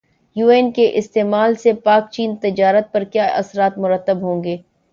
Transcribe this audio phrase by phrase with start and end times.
[0.35, 4.57] یوان کے استعمال سے پاکچین تجارت پر کیا اثرات مرتب ہوں گے